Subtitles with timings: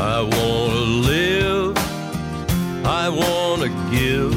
[0.00, 1.76] I wanna live,
[2.86, 4.32] I wanna give.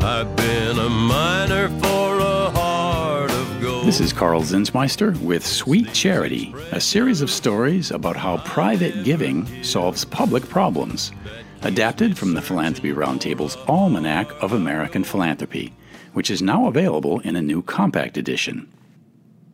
[0.00, 3.84] I've been a miner for a heart of gold.
[3.84, 9.64] This is Karl Zinsmeister with Sweet Charity, a series of stories about how private giving
[9.64, 11.10] solves public problems.
[11.62, 15.72] Adapted from the Philanthropy Roundtable's Almanac of American Philanthropy,
[16.12, 18.68] which is now available in a new compact edition.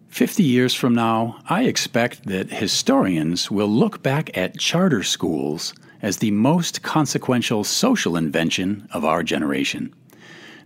[0.09, 6.17] Fifty years from now, I expect that historians will look back at charter schools as
[6.17, 9.95] the most consequential social invention of our generation.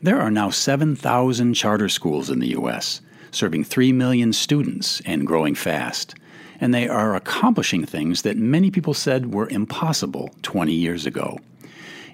[0.02, 3.01] There are now 7,000 charter schools in the U.S
[3.32, 6.15] serving 3 million students and growing fast.
[6.60, 11.38] And they are accomplishing things that many people said were impossible 20 years ago.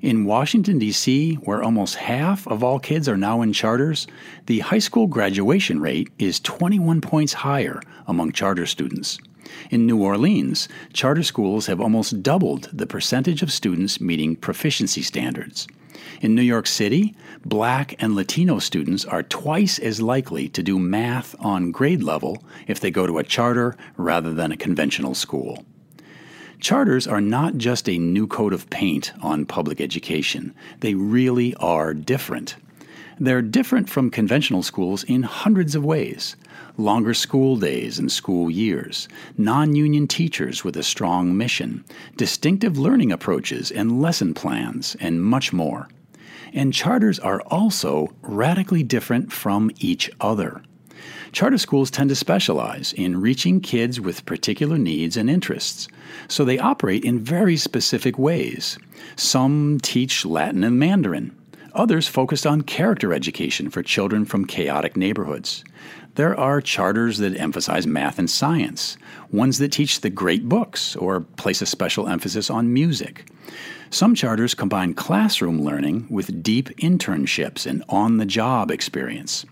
[0.01, 4.07] In Washington, D.C., where almost half of all kids are now in charters,
[4.47, 9.19] the high school graduation rate is 21 points higher among charter students.
[9.71, 15.67] In New Orleans, charter schools have almost doubled the percentage of students meeting proficiency standards.
[16.21, 21.35] In New York City, black and Latino students are twice as likely to do math
[21.41, 25.65] on grade level if they go to a charter rather than a conventional school.
[26.61, 31.95] Charters are not just a new coat of paint on public education, they really are
[31.95, 32.57] different.
[33.21, 36.37] They're different from conventional schools in hundreds of ways
[36.77, 41.85] longer school days and school years, non union teachers with a strong mission,
[42.17, 45.89] distinctive learning approaches and lesson plans, and much more.
[46.53, 50.63] And charters are also radically different from each other.
[51.33, 55.89] Charter schools tend to specialize in reaching kids with particular needs and interests,
[56.29, 58.79] so they operate in very specific ways.
[59.17, 61.39] Some teach Latin and Mandarin,
[61.79, 65.63] Others focused on character education for children from chaotic neighborhoods.
[66.17, 68.97] There are charters that emphasize math and science,
[69.31, 73.31] ones that teach the great books or place a special emphasis on music.
[73.91, 79.47] Some charters combine classroom learning with deep internships and on the job experience.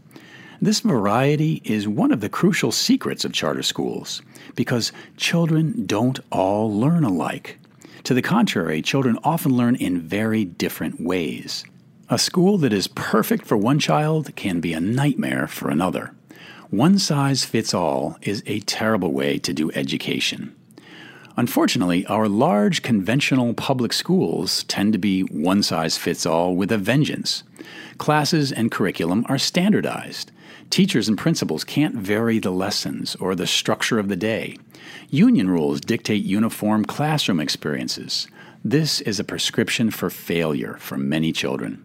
[0.61, 4.22] This variety is one of the crucial secrets of charter schools
[4.55, 7.59] because children don't all learn alike.
[8.05, 11.65] To the contrary, children often learn in very different ways.
[12.09, 16.12] A school that is perfect for one child can be a nightmare for another.
[16.71, 20.55] One size fits all is a terrible way to do education.
[21.37, 26.78] Unfortunately, our large conventional public schools tend to be one size fits all with a
[26.78, 27.43] vengeance.
[27.99, 30.33] Classes and curriculum are standardized.
[30.71, 34.59] Teachers and principals can't vary the lessons or the structure of the day.
[35.09, 38.27] Union rules dictate uniform classroom experiences.
[38.65, 41.84] This is a prescription for failure for many children.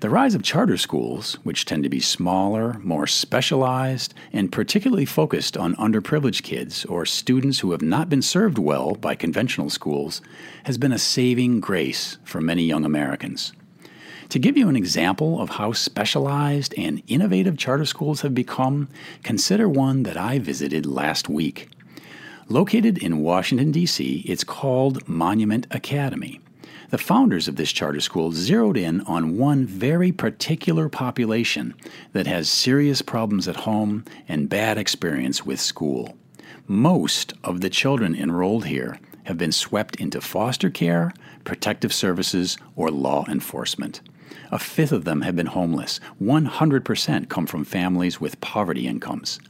[0.00, 5.56] The rise of charter schools, which tend to be smaller, more specialized, and particularly focused
[5.56, 10.20] on underprivileged kids or students who have not been served well by conventional schools,
[10.64, 13.52] has been a saving grace for many young Americans.
[14.30, 18.88] To give you an example of how specialized and innovative charter schools have become,
[19.22, 21.68] consider one that I visited last week.
[22.48, 26.40] Located in Washington, D.C., it's called Monument Academy.
[26.90, 31.74] The founders of this charter school zeroed in on one very particular population
[32.12, 36.16] that has serious problems at home and bad experience with school.
[36.66, 41.12] Most of the children enrolled here have been swept into foster care,
[41.44, 44.00] protective services, or law enforcement.
[44.50, 46.00] A fifth of them have been homeless.
[46.22, 49.40] 100% come from families with poverty incomes.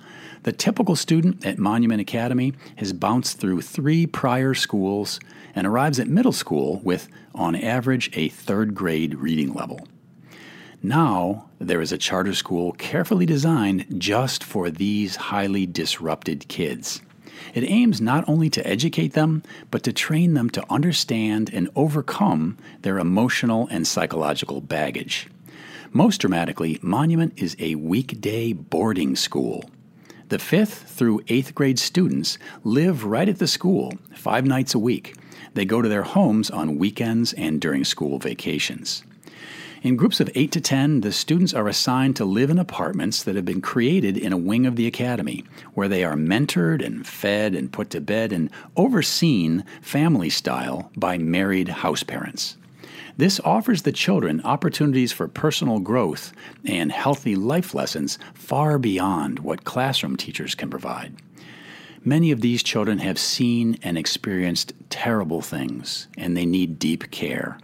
[0.42, 5.18] The typical student at Monument Academy has bounced through three prior schools
[5.54, 9.80] and arrives at middle school with, on average, a third grade reading level.
[10.82, 17.00] Now, there is a charter school carefully designed just for these highly disrupted kids.
[17.54, 22.56] It aims not only to educate them, but to train them to understand and overcome
[22.82, 25.28] their emotional and psychological baggage.
[25.92, 29.70] Most dramatically, Monument is a weekday boarding school.
[30.28, 35.14] The fifth through eighth grade students live right at the school, five nights a week,
[35.54, 39.04] they go to their homes on weekends and during school vacations.
[39.86, 43.36] In groups of 8 to 10, the students are assigned to live in apartments that
[43.36, 45.44] have been created in a wing of the academy,
[45.74, 51.18] where they are mentored and fed and put to bed and overseen family style by
[51.18, 52.56] married house parents.
[53.16, 56.32] This offers the children opportunities for personal growth
[56.64, 61.14] and healthy life lessons far beyond what classroom teachers can provide.
[62.04, 67.60] Many of these children have seen and experienced terrible things, and they need deep care.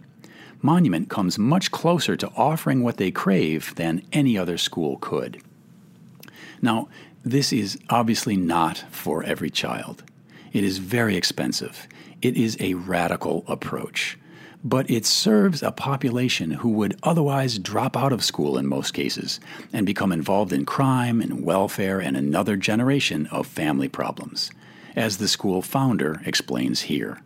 [0.65, 5.41] Monument comes much closer to offering what they crave than any other school could.
[6.61, 6.87] Now,
[7.21, 10.03] this is obviously not for every child.
[10.53, 11.85] It is very expensive.
[12.21, 14.17] It is a radical approach.
[14.63, 19.39] but it serves a population who would otherwise drop out of school in most cases
[19.73, 24.51] and become involved in crime and welfare and another generation of family problems,
[24.95, 27.21] as the school founder explains here.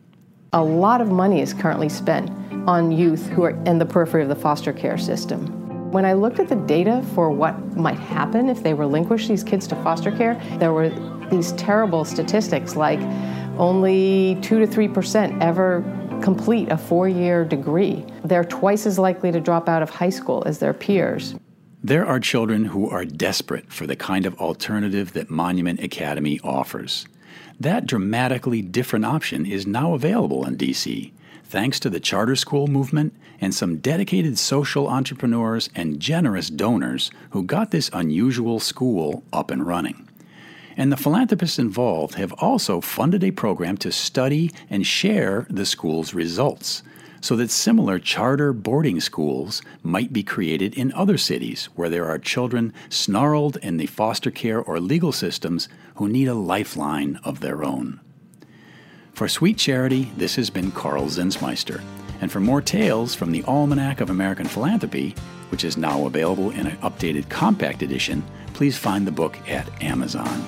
[0.53, 2.31] A lot of money is currently spent
[2.67, 5.47] on youth who are in the periphery of the foster care system.
[5.91, 9.67] When I looked at the data for what might happen if they relinquish these kids
[9.67, 10.89] to foster care, there were
[11.31, 12.99] these terrible statistics like
[13.57, 15.81] only 2 to 3% ever
[16.21, 18.05] complete a four year degree.
[18.25, 21.35] They're twice as likely to drop out of high school as their peers.
[21.83, 27.07] There are children who are desperate for the kind of alternative that Monument Academy offers.
[27.59, 31.11] That dramatically different option is now available in DC,
[31.47, 37.43] thanks to the charter school movement and some dedicated social entrepreneurs and generous donors who
[37.43, 40.07] got this unusual school up and running.
[40.75, 46.13] And the philanthropists involved have also funded a program to study and share the school's
[46.13, 46.83] results
[47.21, 52.19] so that similar charter boarding schools might be created in other cities where there are
[52.19, 57.63] children snarled in the foster care or legal systems who need a lifeline of their
[57.63, 57.99] own.
[59.17, 61.81] For Sweet Charity, this has been Karl Zinsmeister.
[62.21, 65.15] And for more tales from the Almanac of American Philanthropy,
[65.49, 68.23] which is now available in an updated compact edition,
[68.53, 70.45] please find the book at Amazon.